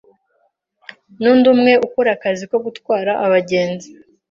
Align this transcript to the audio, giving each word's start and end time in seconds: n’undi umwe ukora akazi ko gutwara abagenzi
n’undi 1.19 1.45
umwe 1.53 1.73
ukora 1.85 2.09
akazi 2.17 2.43
ko 2.51 2.57
gutwara 2.65 3.11
abagenzi 3.25 3.87